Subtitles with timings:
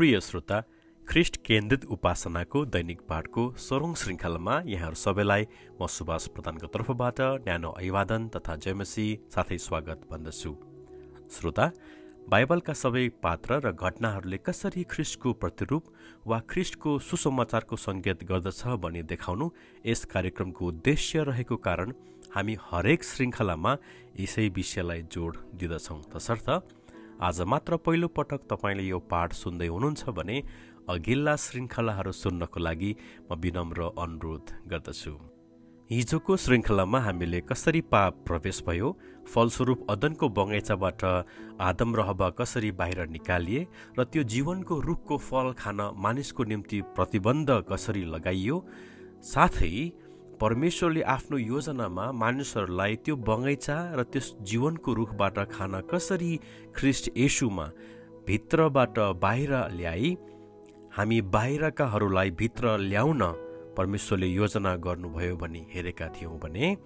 [0.00, 0.58] प्रिय श्रोता
[1.06, 5.44] ख्रिस्ट केन्द्रित उपासनाको दैनिक पाठको सोह्रौँ श्रृङ्खलामा यहाँहरू सबैलाई
[5.76, 10.52] म सुभाष प्रधानको तर्फबाट न्यानो अभिवादन तथा जयमसी साथै स्वागत भन्दछु।
[11.36, 11.66] श्रोता
[12.32, 15.92] बाइबलका सबै पात्र र घटनाहरूले कसरी ख्रिस्टको प्रतिरूप
[16.24, 19.50] वा ख्रिस्टको सुसमाचारको सङ्केत गर्दछ भनी देखाउनु
[19.84, 21.92] यस कार्यक्रमको उद्देश्य रहेको कारण
[22.32, 23.76] हामी हरेक श्रृङ्खलामा
[24.16, 26.48] यसै विषयलाई जोड दिँदछौँ। तसर्थ
[27.20, 30.36] आज मात्र पहिलो पटक तपाईँले यो पाठ सुन्दै हुनुहुन्छ भने
[30.88, 32.92] अघिल्ला श्रृङ्खलाहरू सुन्नको लागि
[33.28, 35.12] म विनम्र अनुरोध गर्दछु।
[35.90, 38.88] हिजोको श्रृङ्खलामा हामीले कसरी पाप प्रवेश भयो
[39.28, 41.04] फलस्वरूप अदनको बगैँचाबाट
[41.60, 43.66] आदम र हवा कसरी बाहिर निकालिए
[43.98, 48.56] र त्यो जीवनको रुखको फल खान मानिसको निम्ति प्रतिबन्ध कसरी लगाइयो
[49.28, 49.74] साथै
[50.40, 56.32] परमेश्वरले आफ्नो योजनामा मानिसहरूलाई त्यो बगैँचा र त्यस जीवनको रुखबाट खान कसरी
[56.76, 57.66] ख्रिस्ट येसुमा
[58.26, 60.16] भित्रबाट बाहिर ल्याई
[60.96, 63.22] हामी बाहिरकाहरूलाई भित्र ल्याउन
[63.76, 66.76] परमेश्वरले योजना गर्नुभयो भनी हेरेका थियौँ भने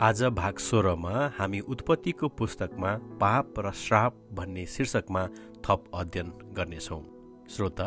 [0.00, 5.26] आज भाग सोह्रमा हामी उत्पत्तिको पुस्तकमा पाप र श्राप भन्ने शीर्षकमा
[5.66, 7.02] थप अध्ययन गर्नेछौँ।
[7.50, 7.86] श्रोता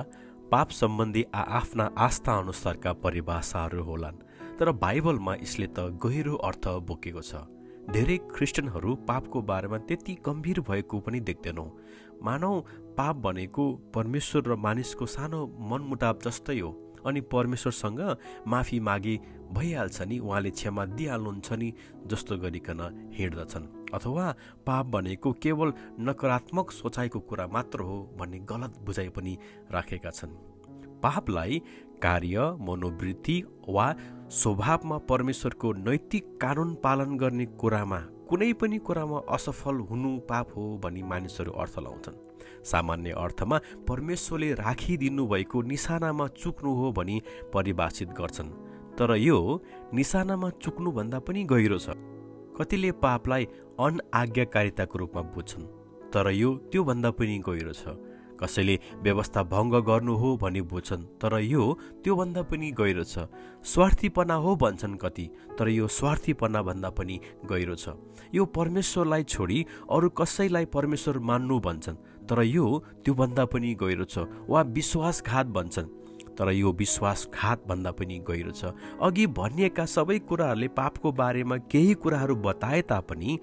[0.52, 4.23] पाप सम्बन्धी आफ्ना आस्था अनुसारका परिभाषाहरू होलान्।
[4.59, 7.44] तर बाइबलमा यसले त गहिरो अर्थ बोकेको छ।
[7.92, 11.70] धेरै क्रिस्चियनहरू पापको बारेमा त्यति गम्भीर भएको पनि देख्दैनौँ।
[12.23, 12.53] मानौ
[12.97, 13.64] पाप भनेको
[13.95, 15.39] परमेश्वर र मानिसको सानो
[15.70, 16.72] मनमुटाव जस्तै हो
[17.06, 18.00] अनि परमेश्वरसँग
[18.47, 19.16] माफी मागे
[19.53, 21.69] भइहाल्छ नि उहाँले क्षमा दिइहाल्नुहुन्छ नि
[22.08, 22.81] जस्तो गरिकन
[23.14, 24.25] हिँड्दछन् अथवा
[24.66, 29.38] पाप भनेको केवल नकारात्मक सोचाइको कुरा मात्र हो भन्ने गलत बुझाइ पनि
[29.72, 30.55] राखेका छन्।
[31.03, 31.61] पापलाई
[32.01, 33.38] कार्य मनोवृत्ति
[33.69, 33.93] वा
[34.31, 41.01] स्वभावमा परमेश्वरको नैतिक कानुन पालन गर्ने कुरामा कुनै पनि कुरामा असफल हुनु पाप हो भनी
[41.03, 42.21] मानिसहरू अर्थ लाउँछन्।
[42.66, 43.57] सामान्य अर्थमा
[43.88, 47.22] परमेश्वरले राखिदिनु भएको निशानामा चुक्नु हो भनी
[47.53, 48.50] परिभाषित गर्छन्।
[48.97, 49.38] तर यो
[49.94, 51.97] निशानामा चुक्नुभन्दा पनि गहिरो छ।
[52.57, 53.45] कतिले पापलाई
[53.79, 55.72] अनआज्ञाकारिताको रूपमा बुझ्छन्
[56.13, 57.84] तर यो त्योभन्दा पनि गहिरो छ।
[58.35, 61.63] कसैले व्यवस्था भङ्ग गर्नु हो भनी बुझ्छन् तर यो
[62.03, 63.28] त्योभन्दा पनि गहिरो छ।
[63.63, 65.29] स्वार्थीपना हो भन्छन् कति
[65.59, 67.19] तर यो स्वार्थीपना भन्दा पनि
[67.50, 67.96] गहिरो छ।
[68.35, 72.66] यो परमेश्वरलाई छोडी अरू कसैलाई परमेश्वर मान्नु भन्छन् तर यो
[73.06, 75.94] त्योभन्दा पनि गहिरो छ वा विश्वासघात भन्छन्।
[76.35, 82.35] तर यो विश्वासघात भन्दा पनि गहिरो छ। अघि भनिएका सबै कुराहरूले पापको बारेमा केही कुराहरू
[82.35, 83.40] बताए तापनि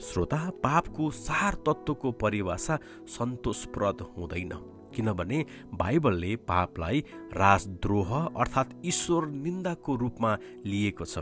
[0.00, 4.52] श्रोता पापको सार तत्त्वको परिभाषा सन्तोषप्रद हुँदैन।
[4.94, 10.36] किनभने बाइबलले पापलाई राजद्रोह अर्थात् ईश्वर निन्दाको रूपमा
[10.66, 11.18] लिएको छ।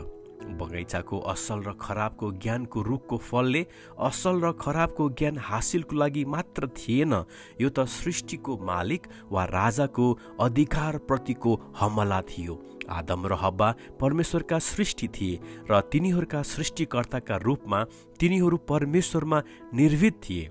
[0.53, 3.65] बगैँचाको असल र खराबको ज्ञानको रुखको फलले
[3.99, 7.13] असल र खराबको ज्ञान हासिलको लागि मात्र थिएन।
[7.61, 10.05] यो त सृष्टिको मालिक वा राजाको
[10.39, 12.55] अधिकारप्रतिको हमला थियो।
[12.89, 13.69] आदम र हब्बा
[13.99, 15.39] परमेश्वरका सृष्टि थिए
[15.71, 17.83] र तिनीहरूका सृष्टिकर्ताका रूपमा
[18.19, 19.41] तिनीहरू परमेश्वरमा
[19.73, 20.49] निर्भित थिए।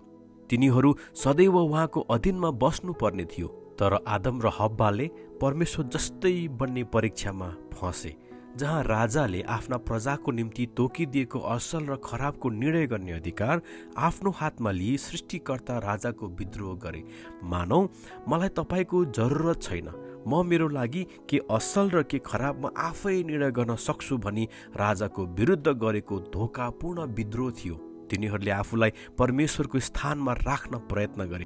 [0.50, 5.06] तिनीहरू सदैव उहाँको अधीनमा बस्नुपर्ने थियो। तर आदम र हब्बाले
[5.40, 8.14] परमेश्वर जस्तै बन्ने परीक्षामा फँसे।
[8.56, 13.62] जहाँ राजाले आफ्ना प्रजाको निम्ति तोकिदिएको असल र खराबको निर्णय गर्ने अधिकार
[13.98, 17.02] आफ्नो हातमा लिई सृष्टिकर्ता राजाको विद्रोह गरे।
[17.44, 17.80] मानौ
[18.28, 19.88] मलाई तपाईँको जरुरत छैन।
[20.28, 24.44] म मेरो लागि के असल र के खराब म आफै निर्णय गर्न सक्छु भनी
[24.76, 27.74] राजाको विरुद्ध गरेको धोकापूर्ण विद्रोह थियो।
[28.10, 31.44] तिनीहरूले आफूलाई परमेश्वरको स्थानमा राख्न प्रयत्न गरे।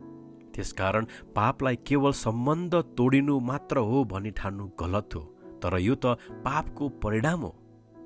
[0.55, 1.05] त्यसकारण
[1.35, 5.25] पापलाई केवल सम्बन्ध तोडिनु मात्र हो भनी ठान्नु गलत हो।
[5.63, 7.55] तर यो त पापको परिणाम हो।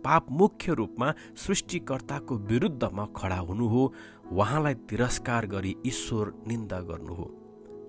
[0.04, 3.92] पाप मुख्य रूपमा सृष्टिकर्ताको विरुद्धमा खडा हुनु हो
[4.32, 7.24] उहाँलाई तिरस्कार गरी ईश्वर निन्दा गर्नु हो।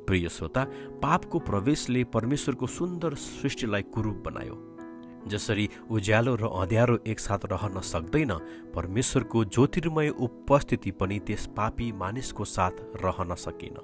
[0.07, 0.63] प्रिय श्रोता
[1.01, 4.59] पापको प्रवेशले परमेश्वरको सुन्दर सृष्टिलाई कुरूप बनायो।
[5.27, 8.31] जसरी उज्यालो र अँध्यारो एकसाथ रहन सक्दैन
[8.75, 13.77] परमेश्वरको ज्योतिर्मय उपस्थिति पनि त्यस पापी मानिसको साथ रहन सकिन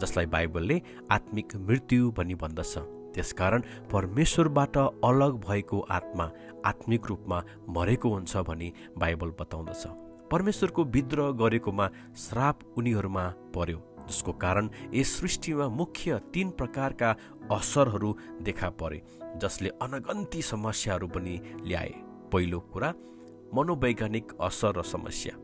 [0.00, 0.80] जसलाई बाइबलले
[1.10, 2.78] आत्मिक मृत्यु भनी भन्दछ
[3.16, 6.30] त्यसकारण परमेश्वरबाट अलग भएको आत्मा
[6.66, 9.86] आत्मिक रूपमा मरेको हुन्छ भनी बाइबल बताउँदछ।
[10.30, 13.24] परमेश्वरको विद्रोह गरेकोमा श्राप उनीहरूमा
[13.54, 13.78] पर्यो
[14.08, 17.10] जसको कारण यस सृष्टिमा मुख्य तीन प्रकारका
[17.50, 19.02] असरहरू देखा परे
[19.42, 21.94] जसले अनगन्ती समस्याहरू पनि ल्याए।
[22.32, 22.92] पहिलो कुरा
[23.54, 25.34] मनोवैज्ञानिक असर र समस्या।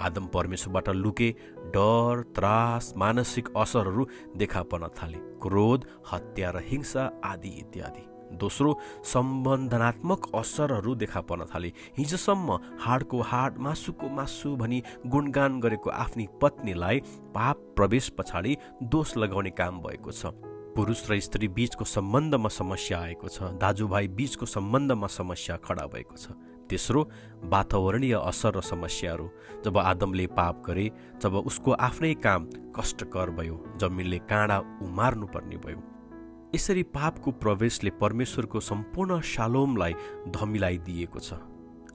[0.00, 1.30] आदम परमेश्वरबाट लुके
[1.74, 4.06] डर त्रास मानसिक असरहरू
[4.36, 8.74] देखा पर्न थाले क्रोध हत्या र हिंसा आदि इत्यादि। दोस्रो
[9.04, 17.00] सम्बन्धनात्मक असरहरू देखा पर्न थाले। हिजोसम्म हाडको हाड मासुको मासु भनी गुणगान गरेको आफ्नी पत्नीलाई
[17.34, 20.32] पाप प्रवेश पछाडि दोष लगाउने काम भएको छ।
[20.72, 26.32] पुरुष र स्त्री बीचको सम्बन्धमा समस्या आएको छ। दाजुभाइ बीचको सम्बन्धमा समस्या खडा भएको छ।
[26.70, 27.02] तेस्रो
[27.44, 29.28] वातावरणीय असर र समस्याहरू।
[29.64, 30.90] जब आदमले पाप गरे
[31.22, 35.80] जब उसको आफ्नै काम कष्टकर भयो जमिनले काँडा उमार्नुपर्ने भयो।
[36.54, 39.94] यसरी पापको प्रवेशले परमेश्वरको सम्पूर्ण शालोमलाई
[40.28, 41.32] धमिलाइदिएको छ।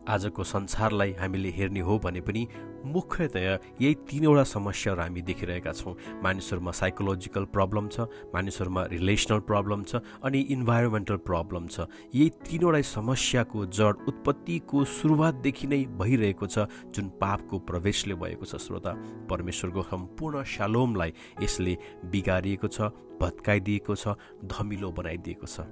[0.07, 2.47] आजको संसारलाई हामीले हेर्ने हो भने पनि
[2.85, 5.93] मुख्यतया यही तिनवटा समस्याहरू हामी देखिरहेका छौँ।
[6.23, 13.65] मानिसहरूमा साइकोलोजिकल प्रब्लम छ मानिसहरूमा रिलेसनल प्रब्लम छ अनि इन्भाइरोमेन्टल प्रब्लम छ। यही तिनवटा समस्याको
[13.67, 18.91] जड उत्पत्तिको सुरुवातदेखि नै भइरहेको छ जुन पापको प्रवेशले भएको छ श्रोता।
[19.27, 21.13] परमेश्वरको सम्पूर्ण शालोमलाई
[21.43, 21.77] यसले
[22.07, 24.15] बिगारिएको छ भत्काइदिएको छ
[24.47, 25.67] धमिलो बनाइदिएको छ।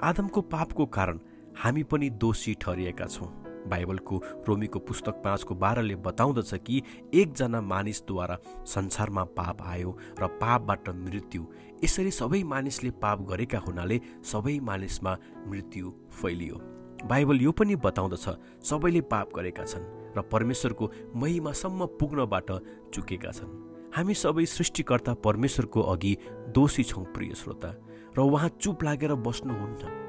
[0.00, 1.18] आदमको पापको कारण
[1.58, 4.16] हामी पनि दोषी ठहरिएका छौँ। बाइबलको
[4.48, 6.82] रोमीको पुस्तक पाँचको बाह्रले बताउँदछ कि
[7.14, 11.46] एकजना मानिसद्वारा संसारमा पाप आयो र पापबाट मृत्यु।
[11.84, 15.16] यसरी सबै मानिसले पाप गरेका हुनाले सबै मानिसमा
[15.48, 16.60] मृत्यु फैलियो।
[17.04, 18.28] बाइबल यो पनि बताउँदछ
[18.62, 22.50] सबैले पाप गरेका छन् र परमेश्वरको महिमासम्म पुग्नबाट
[22.94, 26.16] चुकेका छन्। हामी सबै सृष्टिकर्ता परमेश्वरको अघि
[26.54, 27.70] दोषी छौँ प्रिय श्रोता
[28.16, 30.01] र उहाँ चुप लागेर बस्नुहुन्न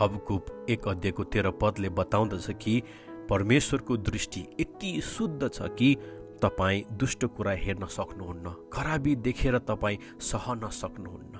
[0.00, 2.82] हबकुप एक अध्ययको तेह्र पदले बताउँदछ कि
[3.30, 5.94] परमेश्वरको दृष्टि यति शुद्ध छ कि
[6.42, 11.34] तपाईँ दुष्ट कुरा हेर्न सक्नुहुन्न खराबी देखेर तपाईँ सहन सक्नुहुन्न।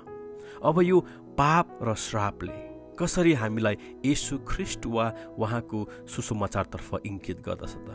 [0.63, 0.99] अब यो
[1.37, 2.53] पाप र श्रापले
[2.99, 7.89] कसरी हामीलाई यसु ख्रिस्ट वा उहाँको सुसमाचारतर्फ इङ्कित गर्दछ त?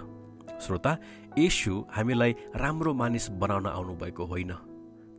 [0.61, 0.97] श्रोता
[1.39, 4.53] यसु हामीलाई राम्रो मानिस बनाउन आउनुभएको होइन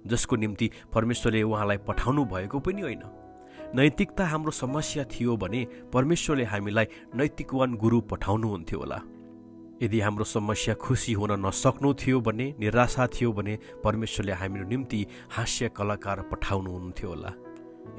[0.08, 3.04] जसको निम्ति परमेश्वरले उहाँलाई पठाउनु भएको पनि होइन।
[3.76, 6.86] नैतिकता हाम्रो समस्या थियो भने परमेश्वरले हामीलाई
[7.16, 9.00] नैतिकवान गुरु पठाउनुहुन्थ्यो होला।
[9.82, 15.70] यदि हाम्रो समस्या खुसी हुन नसक्नु थियो भने निराशा थियो भने परमेश्वरले हाम्रो निम्ति हास्य
[15.78, 17.32] कलाकार पठाउनुहुन्थ्यो होला।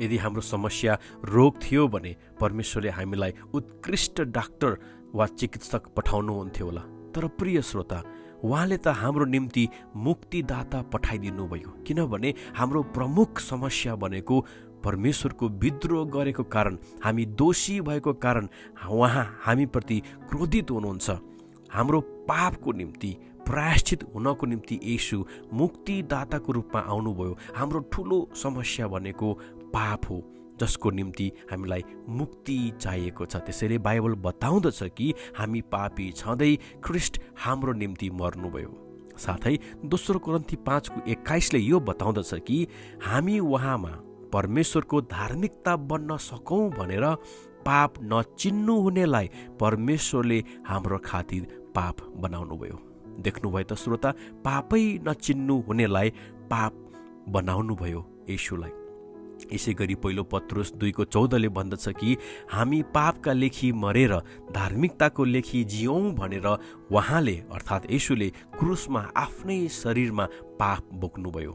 [0.01, 4.79] यदि हाम्रो समस्या रोग थियो भने परमेश्वरले हामीलाई उत्कृष्ट डाक्टर
[5.15, 6.81] वा चिकित्सक पठाउनुहुन्थ्यो होला।
[7.15, 8.03] तर प्रिय श्रोता
[8.45, 14.45] उहाँले त हाम्रो निम्ति मुक्तिदाता पठाइदिनुभयो किनभने हाम्रो प्रमुख समस्या भनेको
[14.85, 18.49] परमेश्वरको विद्रोह गरेको कारण हामी दोषी भएको कारण
[18.91, 21.11] उहाँ हामीप्रति क्रोधित हुनुहुन्छ।
[21.71, 29.33] हाम्रो पापको निम्ति प्रायश्चित हुनको निम्ति यसु मुक्तिदाताको रूपमा आउनुभयो। हाम्रो ठुलो समस्या भनेको
[29.75, 30.23] पाप हो
[30.61, 37.73] जसको निम्ति हामीलाई मुक्ति चाहिएको छ। त्यसैले बाइबल बताउँदछ कि हामी पापी छँदै ख्रिस्ट हाम्रो
[37.73, 38.79] निम्ति मर्नुभयो।
[39.19, 42.67] साथै दोस्रो ग्रन्थी पाँचको एक्काइसले यो बताउँदछ कि
[43.03, 43.91] हामी उहाँमा
[44.33, 47.05] परमेश्वरको धार्मिकता बन्न सकौँ भनेर
[47.67, 49.29] पाप नचिन्नु हुनेलाई
[49.61, 51.43] परमेश्वरले हाम्रो खातिर
[51.75, 52.79] पाप बनाउनुभयो।
[53.23, 54.11] देख्नुभयो त श्रोता
[54.45, 56.11] पापै नचिन्नु हुनेलाई
[56.51, 56.73] पाप
[57.29, 58.01] बनाउनुभयो
[58.31, 58.73] यशुलाई।
[59.53, 62.17] यसै गरी पहिलो पत्रुस दुईको चौधले भन्दछ कि
[62.53, 64.15] हामी पापका लेखी मरेर
[64.55, 66.47] धार्मिकताको लेखी जियौँ भनेर
[66.91, 70.27] उहाँले अर्थात् यसुले क्रुसमा आफ्नै शरीरमा
[70.61, 71.53] पाप बोक्नुभयो।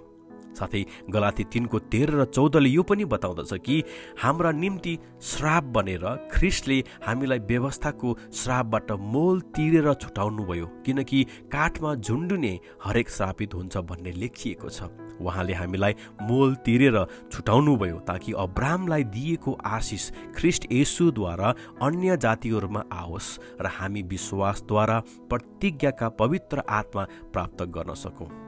[0.60, 3.84] साथै गलाती तिनको तेह्र र चौधले यो पनि बताउँदछ कि
[4.24, 13.10] हाम्रा निम्ति श्राप बनेर ख्रिस्टले हामीलाई व्यवस्थाको श्रापबाट मोल तिरेर छुटाउनुभयो किनकि काठमा झुन्डुने हरेक
[13.10, 16.98] श्रापित हुन्छ भन्ने लेखिएको छ। उहाँले हामीलाई मोल तिरेर
[17.32, 23.30] छुटाउनुभयो ताकि अब्रामलाई दिएको आशिष ख्रिस्ट येसुद्वारा अन्य जातिहरूमा आओस्
[23.62, 25.00] र हामी विश्वासद्वारा
[25.30, 28.47] प्रतिज्ञाका पवित्र आत्मा प्राप्त गर्न सकौँ।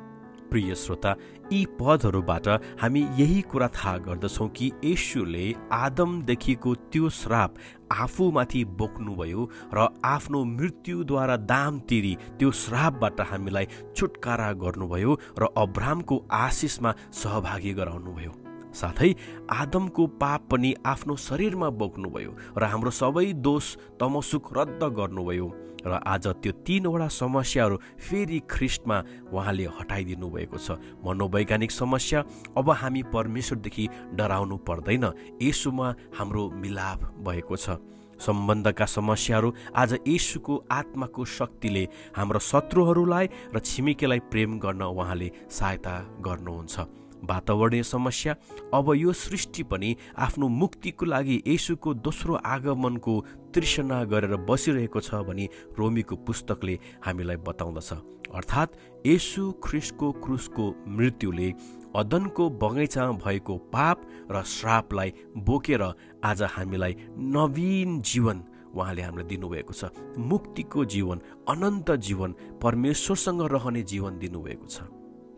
[0.52, 1.16] प्रिय श्रोता
[1.52, 2.48] यी पदहरूबाट
[2.82, 7.56] हामी यही कुरा थाहा गर्दछौँ कि यशुले आदमदेखिको त्यो श्राप
[7.92, 16.96] आफूमाथि बोक्नुभयो र आफ्नो मृत्युद्वारा दाम तिरी त्यो श्रापबाट हामीलाई छुटकारा गर्नुभयो र अब्रामको आशिषमा
[17.14, 19.12] सहभागी गराउनुभयो। साथै
[19.52, 23.66] आदमको पाप पनि आफ्नो शरीरमा बोक्नुभयो र हाम्रो सबै दोष
[24.00, 25.48] तमसुक रद्द गर्नुभयो
[25.80, 28.98] र आज त्यो तिनवटा समस्याहरू फेरि ख्रिस्टमा
[29.32, 32.20] उहाँले हटाइदिनु भएको छ। मनोवैज्ञानिक समस्या
[32.60, 33.86] अब हामी परमेश्वरदेखि
[34.20, 35.06] डराउनु पर्दैन।
[35.40, 35.88] यसुमा
[36.20, 37.80] हाम्रो मिलाप भएको छ।
[38.20, 46.99] सम्बन्धका समस्याहरू आज यसुको आत्माको शक्तिले हाम्रो शत्रुहरूलाई र छिमेकीलाई प्रेम गर्न उहाँले सहायता गर्नुहुन्छ।
[47.24, 48.36] वातावरणीय समस्या
[48.74, 53.14] अब यो सृष्टि पनि आफ्नो मुक्तिको लागि यसुको दोस्रो आगमनको
[53.56, 55.50] तृष्णा गरेर बसिरहेको छ भनी
[55.80, 57.92] रोमीको पुस्तकले हामीलाई बताउँदछ।
[58.30, 61.50] अर्थात् यसु ख्रिस्टको क्रुसको मृत्युले
[61.96, 63.98] अदनको बगैँचामा भएको पाप
[64.32, 65.84] र श्रापलाई बोकेर
[66.24, 69.90] आज हामीलाई नवीन जीवन उहाँले हामीलाई दिनुभएको छ।
[70.22, 74.82] मुक्तिको जीवन अनन्त जीवन परमेश्वरसँग रहने जीवन दिनुभएको छ।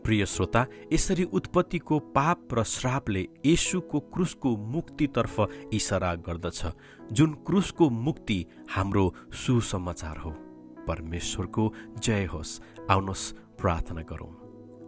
[0.04, 5.36] प्रिय श्रोता यसरी उत्पत्तिको पाप र श्रापले येशुको क्रुसको मुक्तितर्फ
[5.74, 6.66] इसारा गर्दछ
[7.12, 10.32] जुन क्रुसको मुक्ति हाम्रो सुसमाचार हो।
[10.88, 13.32] परमेश्वरको जय होस्। आउनुहोस्
[13.62, 14.34] प्रार्थना गरौँ।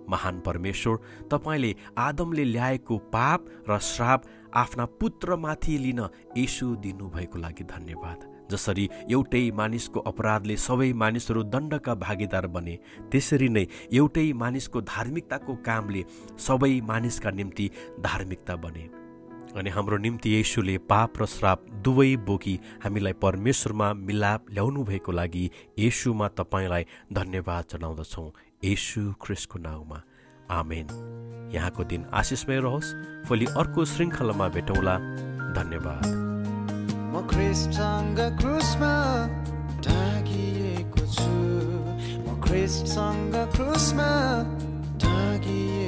[0.10, 0.98] महान परमेश्वर
[1.32, 4.24] तपाईँले आदमले ल्याएको पाप र श्राप
[4.56, 12.48] आफ्ना पुत्रमाथि लिन यसु दिनुभएको लागि धन्यवाद। जसरी एउटै मानिसको अपराधले सबै मानिसहरू दण्डका भागीदार
[12.48, 12.76] बने
[13.12, 16.04] त्यसरी नै एउटै मानिसको धार्मिकताको कामले
[16.40, 17.70] सबै मानिसका निम्ति
[18.02, 18.90] धार्मिकता बने।
[19.54, 25.46] अनि हाम्रो निम्ति येसुले पाप र श्राप दुवै बोकी हामीलाई परमेश्वरमा मिलाप ल्याउनु भएको लागि
[25.80, 28.32] येसुमा तपाईँलाई धन्यवाद जनाउँदछौँ।
[28.64, 30.02] येसु क्रिस्टको नाउँमा।
[30.50, 30.88] आमेन।
[31.54, 32.94] यहाँको दिन आशिषमय रहोस्।
[33.30, 34.98] भोलि अर्को श्रृङ्खलामा भेटौँला।
[35.54, 36.33] धन्यवाद।
[37.14, 38.94] म ख्रिस्टसँग क्रुसमा
[39.86, 41.34] ढाकिएको छु।
[42.26, 44.10] म ख्रिस्टसँग क्रुसमा
[44.98, 45.83] ढाकिएको